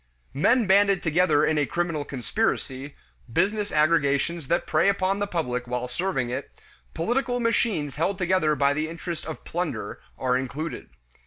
Men 0.33 0.65
banded 0.65 1.03
together 1.03 1.45
in 1.45 1.59
a 1.59 1.67
criminal 1.67 2.03
conspiracy, 2.03 2.95
business 3.31 3.71
aggregations 3.71 4.47
that 4.47 4.65
prey 4.65 4.89
upon 4.89 5.19
the 5.19 5.27
public 5.27 5.67
while 5.67 5.87
serving 5.87 6.31
it, 6.31 6.49
political 6.95 7.39
machines 7.39 7.97
held 7.97 8.17
together 8.17 8.55
by 8.55 8.73
the 8.73 8.89
interest 8.89 9.27
of 9.27 9.45
plunder, 9.45 10.01
are 10.17 10.35
included. 10.37 10.89